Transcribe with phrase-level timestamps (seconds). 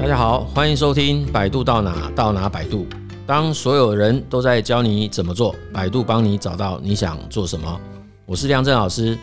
[0.00, 2.86] 大家好，欢迎收听百度到哪到哪百度。
[3.26, 7.78] 当所有人都在教你怎么做，百度帮你找到你想做什么。
[8.24, 9.16] 我是梁振老师，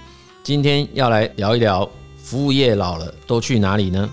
[0.43, 4.07] 今天要来聊一聊服务业老了都去哪里呢？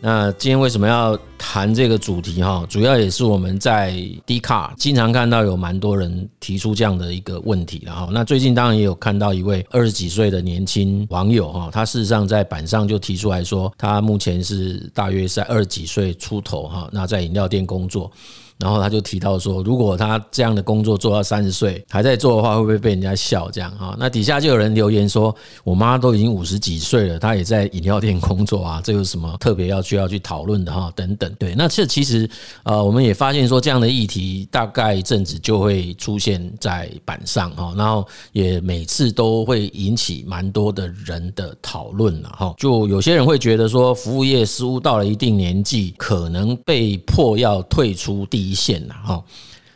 [0.00, 2.64] 那今天为什么要谈这个主题哈？
[2.68, 3.92] 主要也是我们在
[4.24, 18.10] d 卡经常看到有蛮多人提出这样的一个问题，然后那最近当然也有看到一位二十几岁的年轻网友哈，他事实上在板上就提出来说，他目前是大约在二十几岁出头哈，那在饮料店工作。
[18.58, 23.94] 然后他就提到说，如果他这样的工作做到三十岁还在做的话，会不会被人家笑这样哈？
[23.98, 30.90] 那底下就有人留言说，我妈都已经五十几岁了，她也在饮料店工作啊，这有什么特别要需要去讨论的哈？
[30.96, 32.26] 等等，对，那这其实
[32.62, 42.54] 呃，我们也发现说，这样的议题大概一阵子就会出现在板上哈，然后也每次都会引起蛮多的人的讨论了哈。
[42.56, 48.45] 就有些人会觉得说，服务业似乎到了一定年纪，可能被迫要退出第。
[48.46, 49.24] 一线了哈，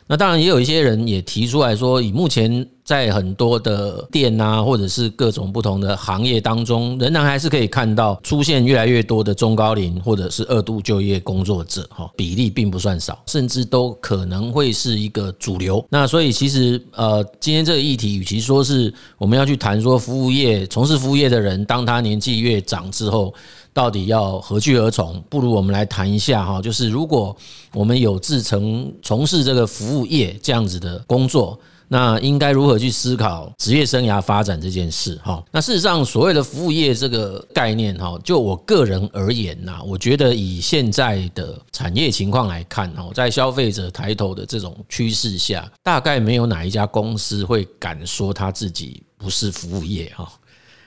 [0.07, 15.85] 那当然也有一些人也提出来说，以目前在很多的店啊，或者是各种不同的行业当中，仍然还是可以看到出现越来越多的中高龄或者是二度就业工作者哈，比例并不算少，甚至都可能会是一个主流。
[15.89, 23.33] 那所以其实呃，今天这个议题，与其说是我们要去谈说服务业从事服务业的人，当他年纪越长之后。
[23.73, 25.23] 到底要何去何从？
[25.29, 27.33] 不如我们来谈一下哈，就是如果
[27.73, 31.57] 我们有志成从事这个服务业这样子的工作，
[31.93, 35.43] 那应该如何去思考职业生涯发展这件事哈？
[35.51, 50.31] 那事实上，所谓的服务业这个概念哈，就我个人而言呐，我觉得以现在的产业情况来看哈，在消费者抬头的这种趋势下，大概没有哪一家公司会敢说他自己不是服务业哈。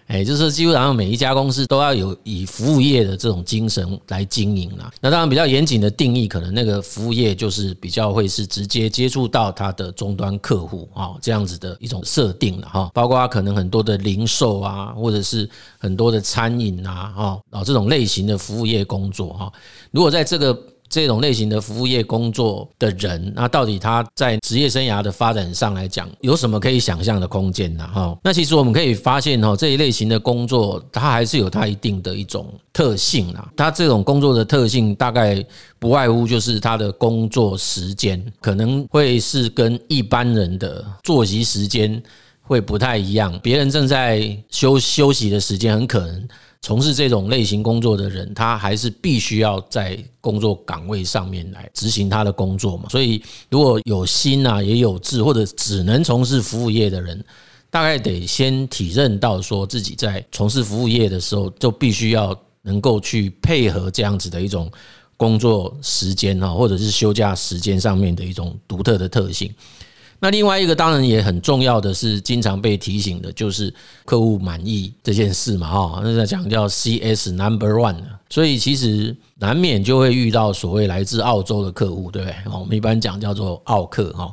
[0.07, 4.91] 哎，就是说，基本上每一家公司都要有以服务业的这种精神来经营啦。
[5.01, 12.91] 那当然比较严谨的定义，可能那个服务业就是比较会是直接接触到他的终端客户啊，这样子的一种设定了哈。
[12.93, 15.49] 包括可能很多的零售啊，或者是
[15.79, 19.51] 很多的餐饮啊，哈，啊这种类型的服务业工作哈。
[19.91, 20.55] 如果在这个
[20.95, 27.85] 这种类型的服务业工作的人，那到底他在职业生涯的发展上来讲，有什么可以想象的空间呢？
[27.93, 33.51] 哈，那其实我们可以发现，哈，这一类型的工作，它还是有它一定的一种特性啊。
[33.57, 35.45] 它这种工作的特性，大概
[35.81, 42.01] 不外乎就是它的工作时间可能会是跟一般人的作息时间
[42.41, 43.37] 会不太一样。
[43.43, 46.29] 别人正在休休息的时间，很可能。
[46.65, 52.89] 从事这种类型工作的人，他还是必须要在工作岗位上面来执行他的工作嘛。
[52.89, 57.23] 所以，如果有心啊，也有志，或者只能从事服务业的人，
[57.69, 64.73] 大概得先体认到，说自己在从事服务业的时候，就必须要能够去配合这样子的一种
[65.19, 69.55] 工作时间哈，或者是休假时间上面的一种独特的特性。
[70.25, 73.71] 那另外一个当然也很重要的是，经常被提醒的就是
[74.07, 77.97] 客户满意这件事嘛，哈，那在讲叫 CS Number One，
[78.31, 82.35] 所以其实难免就会遇到所谓来自澳洲的客户，对不对？
[82.51, 84.33] 我们一般讲叫做澳客，哈，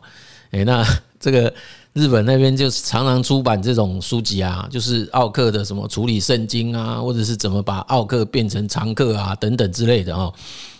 [0.52, 0.82] 诶，那
[1.20, 1.54] 这个
[1.92, 10.32] 日本那边就是常常出版这种书籍啊，就是澳客的什么处理圣经啊，或者是怎么把澳客变成常客啊，等等之类的，哈。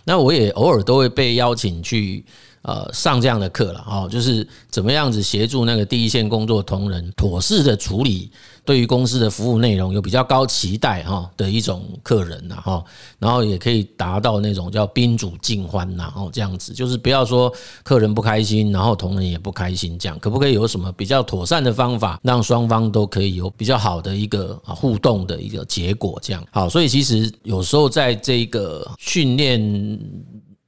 [0.06, 2.24] 那我也偶尔都会被邀请去。
[2.64, 8.30] 呃，上这样的课了哦，就是怎么样子协助那个第一线工作同仁妥适的处理
[8.64, 12.84] 对于公司的服务内容有比较高期待哈的一种客人呐哈，
[13.18, 17.52] 然后也可以达到那种叫宾主尽欢呐哦这样子，就是不要说
[17.82, 26.46] 客人不开心，然后同仁也不开心这样，可不可以有什么比较妥善的方法，让双方都可以有比较好的一个互动的一个结果这样？
[26.52, 30.00] 好，所以其实有时候在这个训练。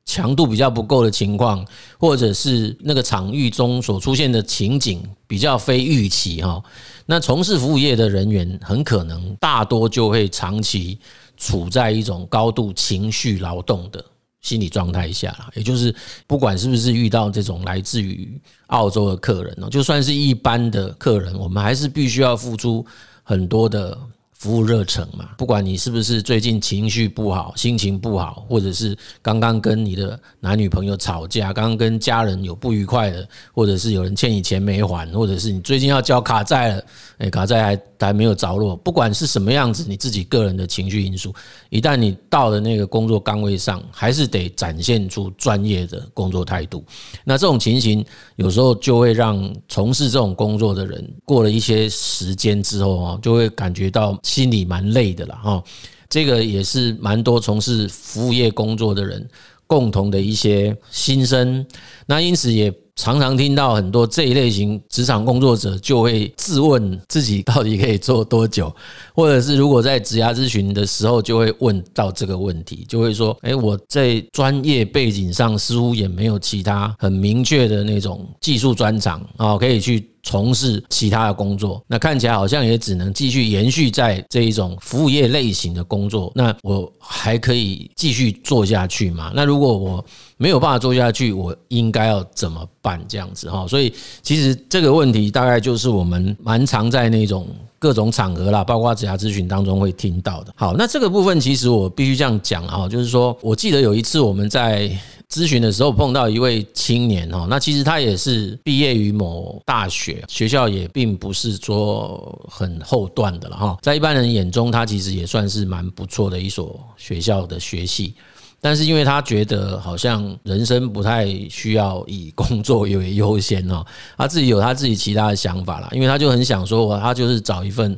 [0.05, 1.65] 强度比较不够的情况，
[1.97, 6.61] 或者是那个场域中所出现的情景比较非预期哈，
[7.05, 10.99] 那从事服务业的人员很可能大多就会长期
[11.37, 14.03] 处在一种高度情绪劳动的
[14.41, 15.95] 心理状态下了，也就是
[16.27, 22.85] 不管是不是遇到这种来自于澳洲的客人哦，就算是一般的客人，我们还是必须要付出
[23.23, 23.97] 很多的。
[24.33, 36.83] 服务热忱嘛，不管你是不是最近情绪不好、心情不好，或者是刚刚跟你的男女朋友吵架，刚刚跟家人有不愉快的，或者是有人欠你钱没还，或者是你最近要交卡债了，
[37.19, 41.33] 诶，卡债还还没有着落，不管是什么样子，你自己个人的情绪因素，
[41.69, 46.83] 一旦你到了那个工作岗位上，还是得展现出专业的工作态度。
[47.23, 54.19] 那这种情形有时候就会让从事这种工作的人，过了一些时间之后啊，就会感觉到。
[54.33, 55.63] 心里蛮累的了哈，
[56.09, 59.27] 这个也是蛮多从事服务业工作的人
[59.67, 61.65] 共同的一些心声。
[62.07, 62.73] 那因此也。
[62.95, 68.71] 常常听到很多这一类型职场工作者就会自问自己到底可以做多久，
[69.15, 80.07] 或者是如果在职涯咨询的时候就会问到这个问题，就会说：诶，我在专业背景上似乎也没有其他很明确的那种技术专长啊，可以去。
[80.23, 86.31] 从事其他的工作，那看起来好像也只能继续延续在这一种服务业类型的工作。
[86.33, 89.31] 那我还可以继续做下去吗？
[89.35, 90.03] 那如果我
[90.37, 92.99] 没有办法做下去，我应该要怎么办？
[93.07, 97.45] 这样子哈，所以其实这个问题大概就是我们蛮常在那种
[97.77, 100.53] 各种场合啦，包括职涯咨询当中会听到的。
[100.55, 104.89] 好，那这个部分其实我必须这样讲啊，就是说我记得有一次我们在。
[105.29, 118.13] 咨询的时候碰到一位青年哈，那其实他也是毕业于某大学，学校也并不是说很后段的了哈，在一般人眼中，他其实也算是蛮不错的一所学校的学系，
[118.61, 123.85] 但是因为他觉得好像人生不太需要以工作为优先哦，
[124.17, 127.97] 他自己有他自己其他的想法啦，因为他就很想说，我他就是找一份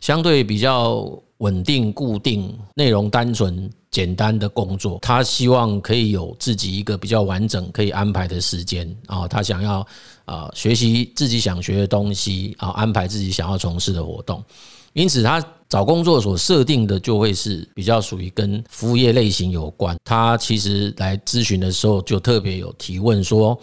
[0.00, 1.06] 相对比较。
[1.38, 9.28] 稳定、固定、内容单纯、简单的工作，他希望可以有自己一个比较完整可以安排的时间啊。
[9.28, 9.86] 他想要
[10.24, 14.42] 啊学习自己想学的东西啊，安排自己想要从事的活动。
[14.94, 19.96] 因此，他找工作所设定的就会是比较属于跟服务业类型有关。
[20.04, 23.56] 他其实来咨询的时候就特别有提问说。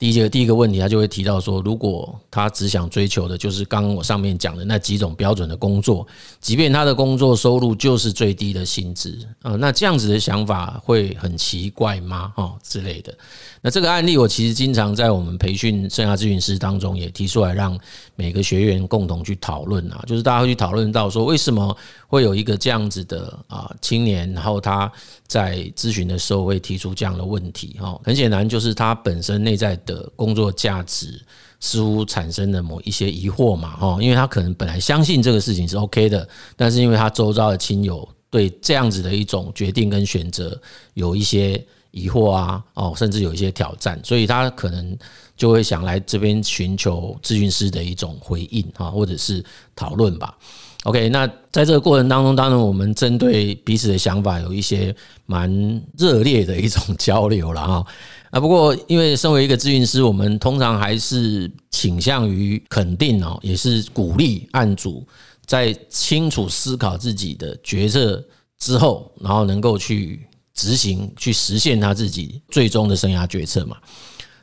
[0.00, 6.06] 第一个第一个问题，他就会提到说，如果他只想追求的就是刚刚我上面讲的那几种标准的工作，
[6.40, 12.32] 即便他的工作收入就是最低的薪资啊，那这样子的想法会很奇怪吗？
[12.34, 13.14] 哈之类的。
[13.60, 17.78] 那这个案例我其实经常在我们培训生涯咨询师当中也提出来，让
[18.16, 21.76] 每个学员共同去讨论啊，就是大家会去讨论到说，为什么
[22.08, 24.90] 会有一个这样子的啊青年，然后他
[25.26, 31.20] 在咨询的时候会提出这样的问题哈，很显然就是他本身内在的工作价值
[31.58, 40.60] 似乎产生了某一些疑惑嘛哈，因为他可能本来相信这个事情是 OK 的，但是因为他周遭的亲友对这样子的一种决定跟选择
[40.94, 41.62] 有一些。
[41.92, 44.96] 疑惑啊，哦，甚至有一些挑战，所以他可能
[45.36, 49.44] 就会想来这边寻求咨询师的一种回应啊，或者是
[49.74, 50.38] 讨论吧。
[50.84, 54.94] OK，那在这个过程当中，当然我们针对彼此的想法有一些
[55.26, 55.50] 蛮
[55.98, 57.84] 热烈的一种交流了哈。
[58.30, 65.06] 啊，不过因为身为一个咨询师，我们通常还是倾向于肯定哦，也是鼓励案主
[65.46, 68.24] 在清楚思考自己的决策
[68.58, 70.26] 之后，然后能够去。
[70.52, 73.78] 执行去实现他自己最终的生涯决策嘛？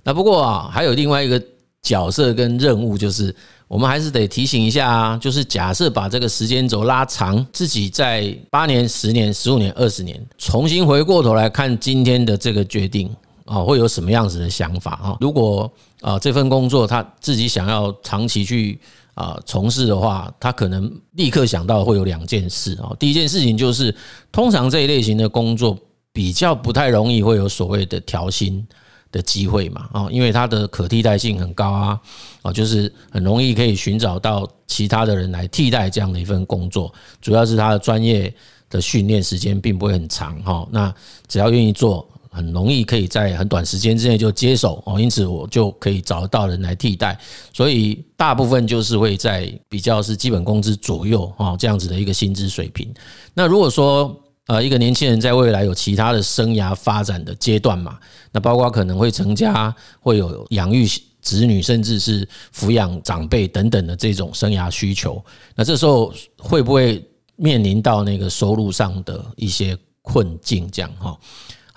[0.04, 1.40] 那不过啊，还有另外一个
[1.84, 3.36] 角色跟任务，就是
[3.68, 13.14] 我们还是得提醒一下啊，就是假设把这个时间轴拉长，自己在八年、十年、十五年、二十年，重新回过头来看今天的这个决定
[13.48, 15.18] 啊，会有什么样子的想法啊？
[15.20, 15.72] 如果
[16.02, 18.80] 啊这份工作他自己想要长期去
[19.16, 22.96] 啊从事的话，他可能立刻想到会有两件事啊。
[23.00, 23.96] 第一件事情就是，
[24.32, 25.76] 通常这一类型的工作。
[26.14, 28.66] 比较不太容易会有所谓的调薪
[29.12, 32.02] 的机会嘛，啊，因为它的可替代性很高啊，
[32.42, 36.92] 啊，就是很容易可以寻找到其他的人来替代这样的一份工作，
[37.22, 38.34] 主要是他的专业
[38.68, 40.92] 的训练时间并不会很长哈，那
[41.28, 47.20] 只要愿意做，很容易可以在很短时间之内就接手哦，因此我就可以找得到人来替代，
[47.52, 52.94] 所以大部分就是会在比较是基本工资左右啊这样子的一个薪资水平。
[53.34, 54.16] 那如果说
[54.46, 58.00] 呃，一个年轻人在未来有其他的生涯发展的阶段嘛，
[58.32, 60.88] 那包括可能会成家，会有养育
[61.22, 62.26] 子女，甚至是
[62.56, 65.22] 抚养长辈等等的这种生涯需求。
[65.54, 70.72] 那这时候会不会面临到那个收入上的一些困境？
[70.72, 71.20] 这样哈，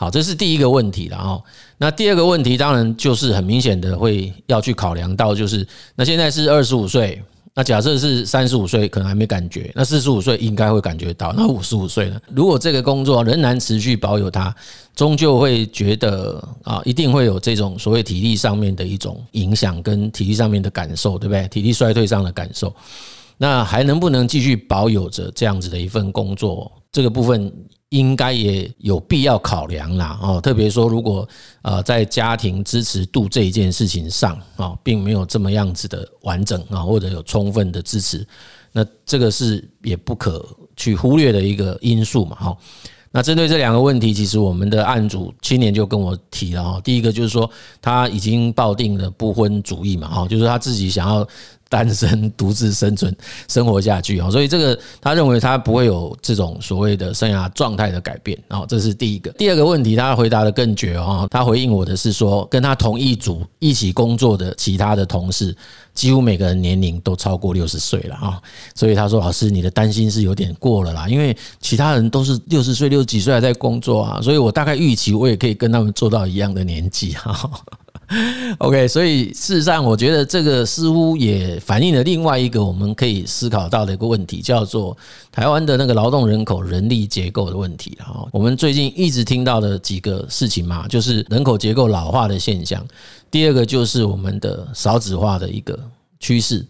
[0.00, 1.42] 好，这是第一个问题了哈。
[1.76, 7.22] 那第二个问题当然就是很明显的会要去考量到，就是那现在是二十五岁。
[7.52, 11.34] 那假设是三十五岁，可能还没感觉；那四十五岁应该会感觉到。
[11.36, 12.18] 那五十五岁呢？
[12.34, 14.54] 如果这个工作仍然持续保有它，
[14.96, 21.46] 终究会觉得啊，一定会有这种所谓体力上面的一种影响，跟体力上面的感受，对不对？
[21.48, 22.74] 体力衰退上的感受，
[23.36, 26.72] 那还能不能继续保有着这样子的一份工作？
[26.90, 27.52] 这个部分。
[27.90, 31.28] 应该也有必要考量啦，哦，特别说如果
[31.62, 38.24] 呃在家庭支持度这一件事情上啊，并没有这么样子的完整啊，或者有充分的支持，
[38.70, 40.44] 那这个是也不可
[40.76, 42.56] 去忽略的一个因素嘛，哈。
[43.12, 47.50] 那针对这两个问题，其实我们的案主青年就跟我提了哈，第一个就是说
[47.82, 51.26] 他已经抱定了不婚主义嘛，哈，就是他自己想要
[51.70, 53.16] 单身独自生存
[53.48, 54.28] 生活下去啊。
[54.30, 58.66] 所以这个他认为他不会有这种所谓的生涯状态的改变啊。
[58.68, 59.30] 这是第一个。
[59.32, 61.26] 第二个问题，他回答得更绝哦。
[61.30, 65.56] 他回应我的是说，跟他同一组一起工作的其他的同事。
[65.92, 68.40] 几乎每个人年龄都超过六十岁了啊，
[68.76, 77.50] 所以他说：“老师，你的担心是有点过了啦，因为其他人都是六十岁、六十几岁还在工作啊，所以我大概预期我也可以跟他们做到一样的年纪哈。”
[78.58, 84.96] OK，所以事实上，我觉得这个似乎也反映了另外一个我们可以思考到的一个问题，叫做
[85.30, 88.26] 台湾的那个劳动人口人力结构的问题哈。
[88.32, 92.84] 我们最近一直听到的几个事情嘛，就是人口结构老化的现象。
[93.30, 95.78] 第二个就是我们的少子化的一个
[96.18, 96.66] 趋势。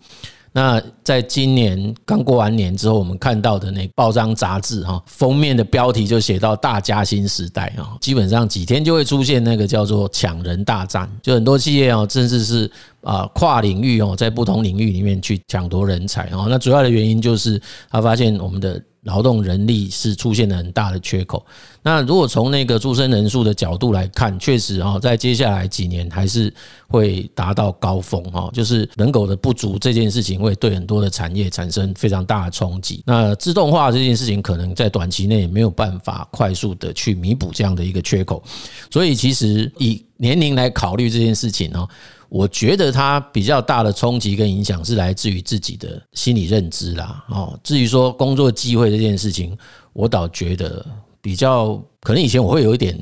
[0.52, 12.70] 那在今年刚过完年之后，我们看到的那报章杂志哈，封面的标题就写到“大加薪时代”啊，基本上几天就会出现那个叫做“抢人大战”，就很多企业哦，甚至是
[13.02, 16.46] 啊跨领域哦，在不同领域里面去抢夺人才哦。
[16.48, 18.82] 那主要的原因就是他发现我们的。
[19.02, 21.44] 劳动人力是出现了很大的缺口。
[21.82, 26.52] 那如果从那个出生人数的角度来看，确实啊，在接下来几年还是
[26.88, 33.02] 会达到高峰哈，就是人口的不足这件事情会对很多的产业产生非常大的冲击。
[33.06, 38.42] 那自动化这件事情可能在短期内也没有办法快速的去弥补这样的一个缺口。
[38.90, 41.86] 所以其实以年龄来考虑这件事情呢。
[42.30, 47.24] 我觉得他比较大的冲击跟影响是来自于自己的心理认知啦。
[47.28, 49.58] 哦，至于说工作机会这件事情，
[49.92, 50.86] 我倒觉得
[51.20, 52.96] 比较可能以前我会有一点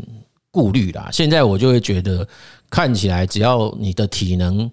[0.50, 2.26] 顾虑啦，现在我就会觉得
[2.70, 4.68] 看起来只要你的体能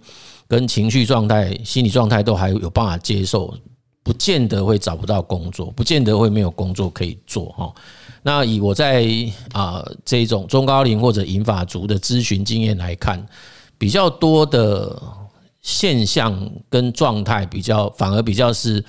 [0.47, 3.53] 跟情绪状态、心理状态都还有办法接受，
[4.03, 7.73] 不见得会找不到工作，不见得会没有工作可以做哈。
[8.23, 9.05] 那以我在
[9.51, 13.21] 啊这种中高龄或者银发族的咨询经验来看。
[13.77, 15.01] 比较多的
[15.61, 18.83] 现象跟状态比较，反而比较是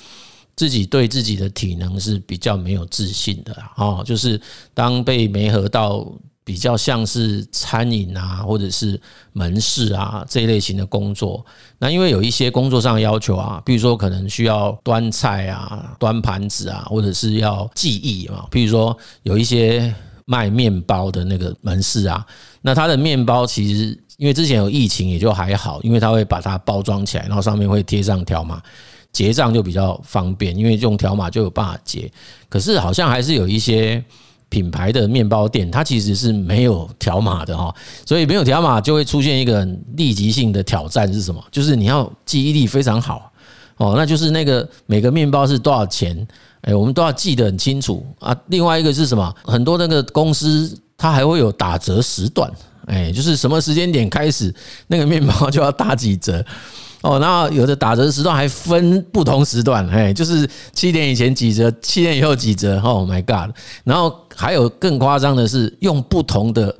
[0.54, 4.40] 自己对自己的体能是比较没有自信的啊，就是
[4.74, 6.06] 当被媒合到
[6.44, 9.00] 比较像是餐饮啊，或者是
[9.32, 11.44] 门市啊这一类型的工作，
[11.78, 19.94] 那因为有一些工作上的要求啊，比如说可能需要端菜啊、端盘子啊，或者是要记忆啊，比如说有一些
[20.26, 22.26] 卖面包的那个门市啊，
[22.60, 23.98] 那它的面包其实。
[24.16, 28.62] 因为之前有疫情也就还好，因为他会把它包装起来，然后上面会贴上条码，
[29.12, 32.10] 结账就比较方便，因为用条码就有办法结。
[32.48, 34.02] 可是好像还是有一些
[34.48, 37.74] 品牌的面包店，它其实是没有条码的哈，
[38.06, 41.44] 所以没有条码就会出现一个立即性的挑战是什么？
[41.50, 43.30] 就是你要记忆力非常好
[43.76, 46.26] 哦，那就是那个每个面包是多少钱？
[46.62, 48.34] 哎，我们都要记得很清楚啊。
[48.46, 49.34] 另外一个是什么？
[49.44, 52.50] 很多那个公司它还会有打折时段。
[52.86, 54.52] 哎，就是什么时间点开始，
[54.86, 56.44] 那个面包就要打几折
[57.02, 57.18] 哦。
[57.18, 62.80] 那有的打折时段还分不同时段，哎，就是七点以前几折，七点以后几折。
[62.80, 63.54] Oh my god！
[63.84, 66.74] 然后还有更夸张的是，用不同的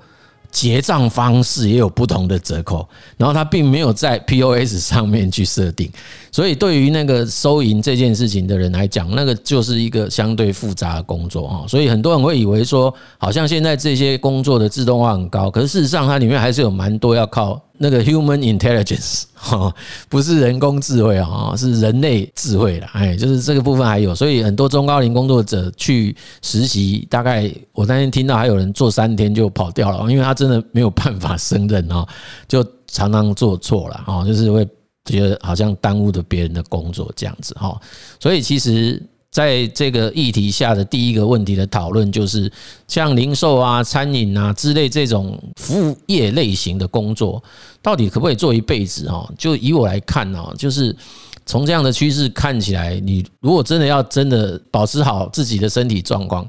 [0.56, 2.88] 结账方式也有不同的折扣。
[3.18, 5.90] 然后它并没有在 POS 上面去设定，
[6.32, 11.68] 所以对于那个收银这件事情的人来讲，那个就是一个相对复杂的工作啊。
[11.68, 19.74] 所以很多人会以为说，好像现在这些工作的自动化很高，可是事实上它里面还是有蛮多要靠那个 human intelligence 哈，
[20.08, 22.90] 不是人工智慧啊，是人类智慧啦。
[22.94, 32.06] 哎，就是这个部分还有，所以很多中高龄工作者去实习，大概我那天听到还有人做三天就跑掉了，因为他真的没有办法胜任啊，
[32.48, 32.66] 就。
[32.88, 34.66] 常常做错了啊，就是会
[35.04, 37.78] 觉得好像耽误了别人的工作这样子哈，
[38.20, 39.02] 所以其实
[39.36, 42.50] 在这个议题下的第一个问题的讨论，就是
[42.88, 47.42] 像零售啊、餐饮啊之类这种服务业类型的工作，
[47.82, 49.30] 到底可不可以做一辈子哈？
[49.36, 50.96] 就以我来看呢，就是
[51.44, 56.48] 从这样的趋势看起来，你如果真的要真的保持好自己的身体状况。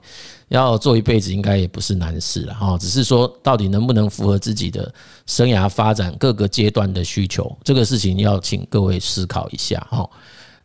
[0.49, 4.89] 要做一辈子应该也不是难事了哈，只是说到底能不能符合自己的
[5.25, 10.09] 生涯发展各个阶段的需求，这个事情要请各位思考一下哈。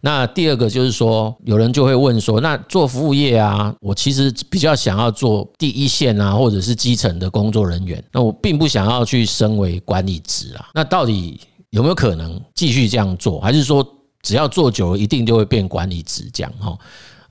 [0.05, 10.67] 那第二个就是说，有人就会问说，那做服务业啊，我其实比较想要做第一线啊，或者是基层的工作人员，那我并不想要去升为管理职啊。
[10.75, 11.41] 那到底
[11.71, 13.87] 有没有可能继续这样做，还是说
[14.23, 16.77] 只要做久了，一定就会变管理职这样哈？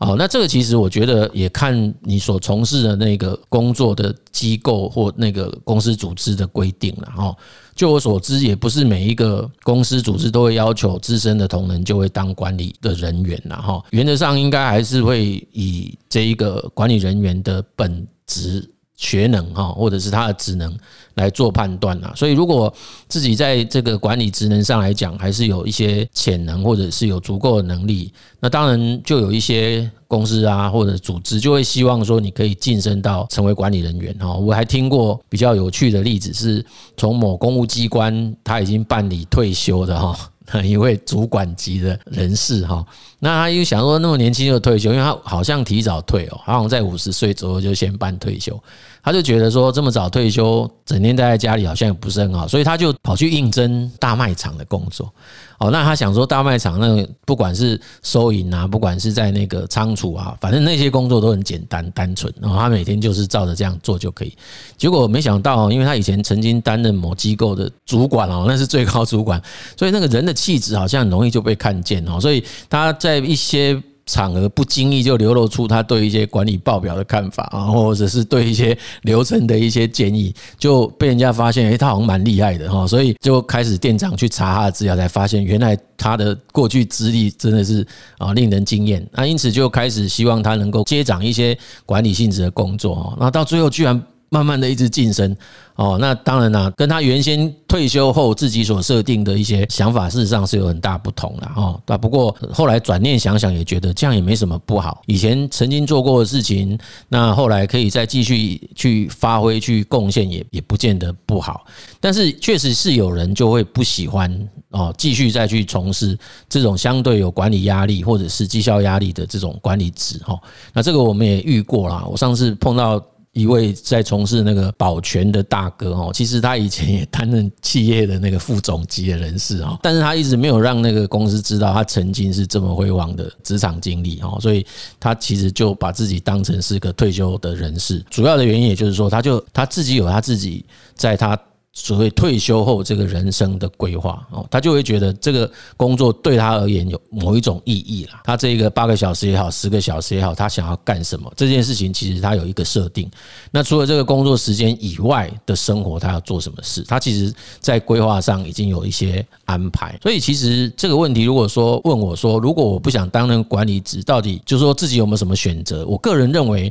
[0.01, 7.35] 哦，那这个其实我觉得也看你所从事的那个工作的机构或那个公司组织的规定了哈。
[7.75, 13.83] 就我所知，也不是每一个公司组织都会要求资深的同仁就会当管理的人员了哈。
[13.91, 18.67] 原则上应该还是会以这一个管理人员的本职
[19.01, 20.77] 学能哈，或者是他的职能
[21.15, 22.13] 来做判断呐。
[22.15, 22.71] 所以，如果
[23.09, 34.35] 自己在这个管理职能上来讲，还是有一些潜能，或者是有足够的能力，那当然就有一些公司啊或者组织就会希望说你可以晋升到成为管理人员哈。
[34.35, 36.63] 我还听过比较有趣的例子，是
[36.95, 40.15] 从某公务机关他已经办理退休的哈。
[40.65, 42.85] 一位主管级的人士哈，
[43.19, 48.61] 那他又想说那么年轻就退休，因为他好像提早退哦，好像在五十岁左右就先办退休，
[49.03, 55.11] 他就觉得说这么早退休，整天待在家里好像也不是很好，所以他就跑去应征大卖场的工作。
[55.57, 64.35] 哦，那他想说大卖场那个不管是收银啊，不管是在那个仓储啊，反正那些工作都很简单单纯，然后他每天就是照着这样做就可以。
[64.75, 69.41] 结果没想到，因为他以前曾经担任某机构的主管哦，那是最高主管，
[69.77, 73.81] 所以那个人的气质好像很容易就被看见哦，所以他在一些。
[74.11, 87.87] 场合不经意就流露出他对一些管理报表的看法啊，或者是对一些流程的一些建议，就被人家发现，诶，他好像蛮厉害的哈，所以就开始店长去查他的资料，才发现原来他的过去资历真的是
[88.17, 89.07] 啊令人惊艳。
[89.13, 94.03] 那因此就开始希望他能够接掌一些管理性质的工作哈，那到最后居然。
[94.31, 95.35] 慢慢的一直晋升
[95.75, 101.81] 哦，那当然啦，跟他原先退休后自己所设定的一些想法，事实上是有很大不同的哦。
[101.85, 105.01] 那不过后来转念想想，也觉得这样也没什么不好。
[105.05, 111.65] 以前曾经做过的事情，那后来可以再继续去发挥、去贡献，也也不见得不好。
[111.99, 120.39] 但是确实是有人就会不喜欢哦，继续再去从事这种相对有管理压力或者是绩效压力的这种管理职哈。
[120.71, 123.03] 那这个我们也遇过啦，我上次碰到。
[123.33, 134.65] 一位在从事那个保全的大哥哦，其实他以前也担任企业的那个副总级的人士哦，但是他一直没有让那个公司知道他曾经是这么辉煌的职场经历哦，所以
[134.99, 138.03] 他其实就把自己当成是个退休的人士。
[138.09, 141.39] 主要的原因也就是说，他就他自己有他自己在他。
[141.73, 148.19] 所谓退休后这个人生的规划哦，他就会觉得这个工作对他而言有某一种意义了。
[148.25, 151.31] 他这个八个小时也好，十个小时也好，他想要干什么？
[151.35, 153.09] 这件事情其实他有一个设定。
[153.51, 156.83] 那除了这个工作时间以外的生活，他要做什么事？
[156.83, 159.97] 他其实在规划上已经有一些安排。
[160.03, 165.85] 所以其实这个问题，如果说问我说，如果我不想当那个管理职，到底就是说自己有没有什么选择？
[165.85, 166.69] 我个人认为。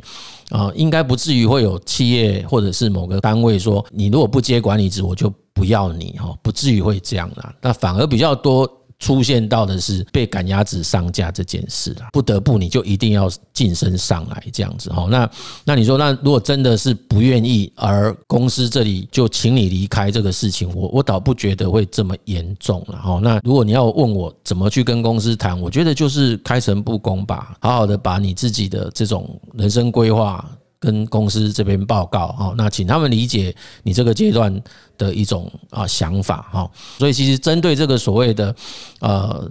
[0.51, 7.55] 啊，应该不至于会有企业或者是某个单位说，你如果不接管理职，我就不要你哈，不至于会这样啦。
[7.61, 8.69] 那反而比较多。
[9.01, 15.07] 出现到的是被赶鸭子上架这件事了，不得不你就一定要晋升上来这样子哈。
[15.09, 15.27] 那
[15.65, 23.19] 那你说，那如果真的是不愿意，而公司这里就请你离开这个事情，我我倒不觉得会这么严重了哈。
[23.23, 30.47] 那如果你要问我怎么去跟公司谈，我觉得就是开诚布公吧，好好的把你自己的这种人生规划。
[30.81, 34.51] 跟公司这边报告哦，那请他们理解你这个阶段
[34.97, 36.71] 的一种啊想法哈。
[36.97, 38.55] 所以其实针对这个所谓的
[38.99, 39.47] 呃，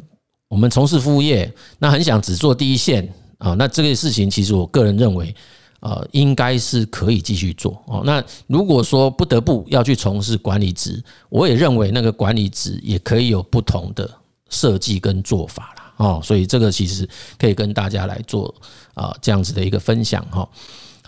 [0.49, 5.33] 我们从事服务业，那很想只做第一线啊，那这个事情其实我个人认为
[5.79, 8.03] 呃，应该是可以继续做哦。
[8.05, 14.11] 那如果说不得不要去从事管理职，我也认为那个管理职也可以有不同的
[14.49, 16.21] 设计跟做法啦哦。
[16.25, 18.53] 所以这个其实可以跟大家来做
[18.95, 20.47] 啊这样子的一个分享哈。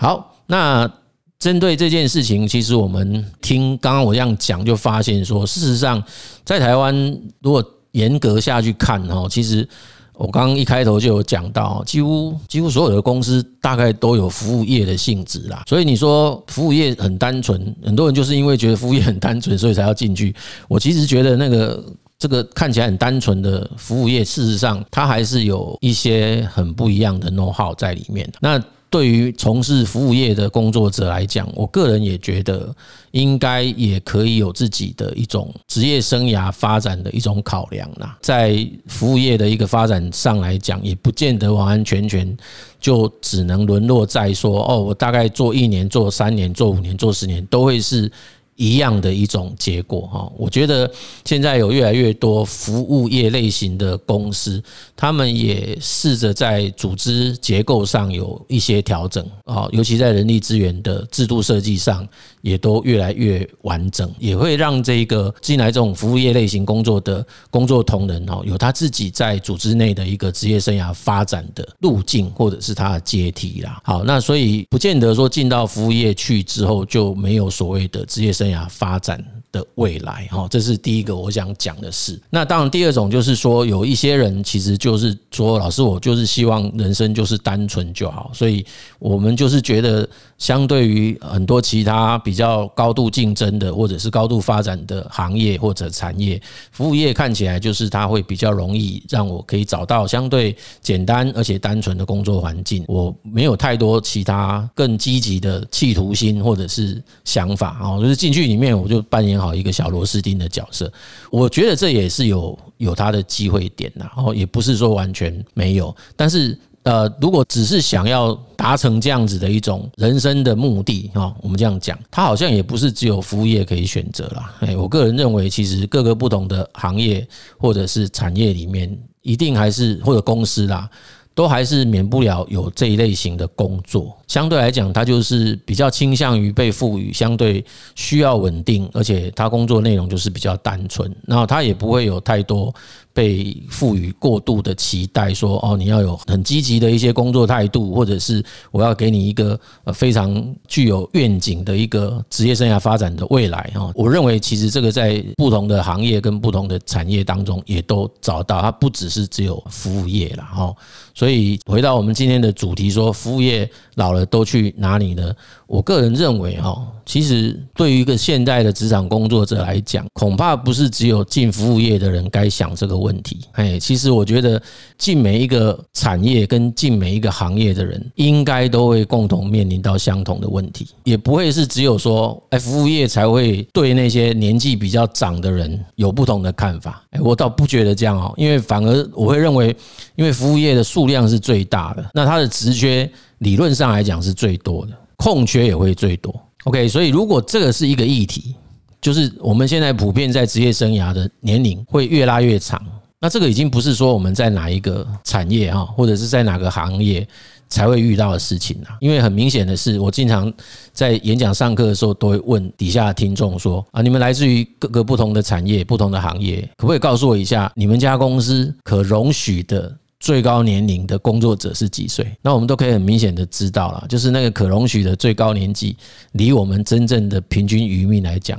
[0.03, 0.93] 好，那
[1.39, 6.03] 针对这件事情，其实我们听刚刚我这样讲，就发现说，事实上
[6.45, 6.93] 在台湾，
[7.41, 9.69] 如果严格下去看哈，其实
[10.15, 15.63] 我刚刚一开头就有讲到，几乎几乎所有的公司大概都有服务业的性质啦。
[15.69, 20.35] 所以你说服务业很单纯，很多人就是因为觉得服务业很单纯，所以才要进去。
[20.67, 21.85] 我其实觉得那个
[22.19, 28.29] 这个看起来很单纯的服务业，事实上它还是有一些很不一样的 know how 在里面。
[28.41, 28.61] 那
[28.93, 32.73] 对于从事服务业的工作者来讲，我个人也觉得
[33.13, 38.19] 应该也可以有自己的一种职业生涯发展的一种考量啦。
[38.21, 42.37] 在服务业的一个发展上来讲，也不见得完完全全
[42.79, 48.13] 就只能沦落在说哦，我大概做一年、做三年、做五年、做十年都会是。
[48.63, 50.89] 一样的一种结果哈，我觉得
[51.25, 54.63] 现在有越来越多服务业类型的公司，
[54.95, 62.07] 他们也试着在组织结构上有一些调整啊，尤其在人力资源的制度设计上，
[62.41, 73.81] 也都越来越完整，也会让这个进来这种服务业类型工作的工作同仁哈，有他自己在组织内的一个职业生涯发展的路径，或者是他的阶梯啦。
[73.83, 82.21] 好，那所以不见得说进到服务业去之后就没有所谓的职业生涯发展的未来哈，这是第一个我想讲的事。
[82.31, 88.65] 那当然，第二种就是说，有一些人其实就是说，老师，我就是希望人生就是单纯就好，所以
[88.99, 90.09] 我们就是觉得
[90.43, 102.85] 相对于很多其他比较高度竞争的或者是高度发展的行业或者产业，服务业看起来就是它会比较容易让我可以找到相对简单而且单纯的工作环境。
[102.89, 110.93] 我没有太多其他更积极的企图心或者是想法啊，就是进去里面我就扮演好一个小螺丝钉的角色。
[111.31, 116.59] 我觉得这也是有有它的机会点呐，然后也不是说完全没有，但是。
[116.85, 124.53] 呃，如果只是想要达成这样子的一种人生的目的啊，我们这样讲，它好像也不是只有服务业可以选择啦。
[124.61, 130.91] 哎，我个人认为，其实各个不同的行业或者是产业里面，一定还是或者公司啦，
[131.37, 134.17] 都还是免不了有这一类型的工作。
[134.27, 137.65] 相对来讲，它就是比较倾向于被赋予相对
[137.95, 142.75] 需要稳定，而且它工作内容就是比较单纯，然后它也不会有太多。
[143.15, 153.91] 被赋予过度的期待，说哦，你要有很积极的一些工作态度，或者是我要给你一个呃非常具有愿景的一个职业生涯发展的未来哈。
[153.95, 160.75] 我认为其实这个在不同的行业跟不同的产业当中也都找到，它不只是只有服务业了哈。
[161.15, 165.33] 所以回到我们今天的主题，说服务业老了都去哪里呢？
[165.67, 173.41] 我个人认为哈，其实对于一个现代的职场工作者来讲，恐怕不是只有进服务业的人该想这个问题。
[173.53, 174.61] 哎，其实我觉得
[174.99, 187.03] 进每一个产业跟进每一个行业的人，应该都会共同面临到相同的问题，也不会是只有说哎服务业才会对那些年纪比较长的人有不同的看法。
[187.13, 189.75] 哎，我倒不觉得这样哦，因为反而我会认为，
[190.17, 196.33] 因为服务业的数数量是最大的，那它的职缺理论上来讲是最多的，空缺也会最多。
[196.63, 198.55] OK，所以如果这个是一个议题，
[199.01, 202.81] 就是我们现在普遍在职业生涯的年龄会越拉越长，
[203.19, 207.27] 那这个已经不是说我们在哪一个产业啊，或者是在哪个行业
[207.69, 208.89] 才会遇到的事情了。
[209.01, 210.53] 因为很明显的是，我经常
[210.93, 219.93] 在演讲上课的时候都会问底下的听众说啊，你们来自于各个不同的产业、不同的行业，可不可以告诉我一下，你们家公司可容许的？
[220.23, 222.25] 最高年龄的工作者是几岁？
[222.41, 225.97] 那我们都可以很明显的知道了，就是那个可容许的最高年纪，
[226.33, 228.57] 离我们真正的平均余命来讲，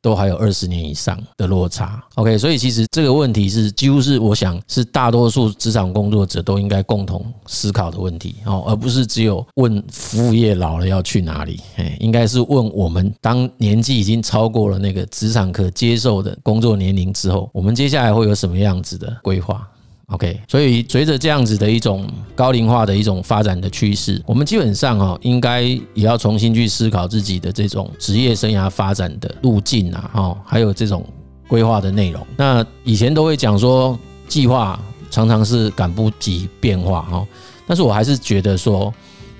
[0.00, 2.00] 都还有二十年以上的落差。
[2.14, 19.68] OK，所以其实这个问题是几乎是我想是大多数职场工作者都应该共同思考的问题哦，而不是只有问服务业老了要去哪里，哎，应该是问我们当年纪已经超过了那个职场可接受的工作年龄之后，我们接下来会有什么样子的规划
[20.10, 31.06] ？OK，所以随着这样子的一种高龄化的一种发展的趋势，我们基本上哈应该也要重新去思考自己的这种职业生涯发展的路径啊，哈，还有这种
[31.46, 32.26] 规划的内容。
[32.36, 33.96] 那以前都会讲说，
[34.26, 34.78] 计划
[35.10, 37.26] 常常是赶不及变化哈，
[37.66, 38.92] 但是我还是觉得说，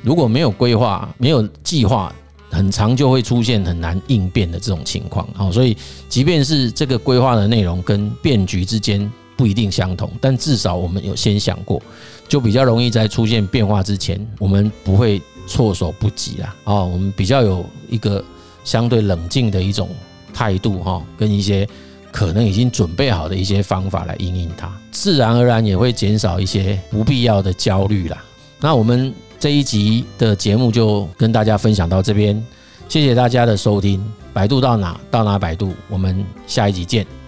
[0.02, 2.12] 如果没有规划、没有计划，
[2.48, 5.26] 很长就会出现很难应变的这种情况。
[5.34, 5.76] 好，所以
[6.08, 9.10] 即便是这个规划的内容跟变局之间。
[9.40, 11.80] 不一定相同，但至少我们有先想过，
[12.28, 16.54] 就比较容易在出现变化之前，我们不会措手不及啦。
[16.64, 18.22] 哦，我们比较有一个
[18.64, 19.88] 相对冷静的一种
[20.34, 21.66] 态度哈，跟一些
[22.12, 28.22] 可能已经准备好的一些方法来应应它，自然而然也会减少一些不必要的焦虑啦。
[28.60, 32.44] 那我们这一集的节目就跟大家分享到这边，
[32.90, 34.04] 谢谢大家的收听。
[34.34, 37.19] 百度到哪到哪百度，我们下一集见。